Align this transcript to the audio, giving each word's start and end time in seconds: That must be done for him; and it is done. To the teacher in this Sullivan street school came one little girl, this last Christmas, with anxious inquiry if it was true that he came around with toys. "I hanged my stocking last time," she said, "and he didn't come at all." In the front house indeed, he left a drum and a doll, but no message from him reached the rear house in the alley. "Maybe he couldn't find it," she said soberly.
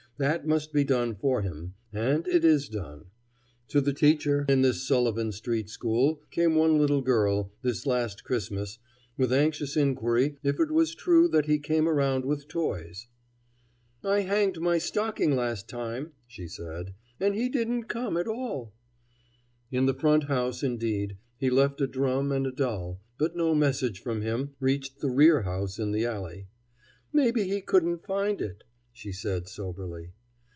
That 0.17 0.45
must 0.45 0.71
be 0.71 0.83
done 0.83 1.15
for 1.15 1.41
him; 1.41 1.73
and 1.91 2.27
it 2.27 2.45
is 2.45 2.69
done. 2.69 3.05
To 3.69 3.81
the 3.81 3.91
teacher 3.91 4.45
in 4.47 4.61
this 4.61 4.85
Sullivan 4.87 5.31
street 5.31 5.67
school 5.67 6.21
came 6.29 6.53
one 6.53 6.77
little 6.77 7.01
girl, 7.01 7.51
this 7.63 7.87
last 7.87 8.23
Christmas, 8.23 8.77
with 9.17 9.33
anxious 9.33 9.75
inquiry 9.75 10.37
if 10.43 10.59
it 10.59 10.69
was 10.69 10.93
true 10.93 11.27
that 11.29 11.47
he 11.47 11.57
came 11.57 11.87
around 11.89 12.25
with 12.25 12.47
toys. 12.47 13.07
"I 14.03 14.19
hanged 14.19 14.59
my 14.61 14.77
stocking 14.77 15.35
last 15.35 15.67
time," 15.67 16.11
she 16.27 16.47
said, 16.47 16.93
"and 17.19 17.33
he 17.33 17.49
didn't 17.49 17.85
come 17.85 18.15
at 18.15 18.27
all." 18.27 18.75
In 19.71 19.87
the 19.87 19.95
front 19.95 20.25
house 20.25 20.61
indeed, 20.61 21.17
he 21.39 21.49
left 21.49 21.81
a 21.81 21.87
drum 21.87 22.31
and 22.31 22.45
a 22.45 22.51
doll, 22.51 23.01
but 23.17 23.35
no 23.35 23.55
message 23.55 23.99
from 23.99 24.21
him 24.21 24.51
reached 24.59 24.99
the 24.99 25.09
rear 25.09 25.41
house 25.41 25.79
in 25.79 25.91
the 25.91 26.05
alley. 26.05 26.45
"Maybe 27.11 27.45
he 27.45 27.59
couldn't 27.59 28.05
find 28.05 28.39
it," 28.39 28.63
she 28.93 29.09
said 29.13 29.47
soberly. 29.47 30.11